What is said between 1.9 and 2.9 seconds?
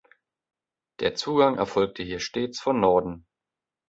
hier stets von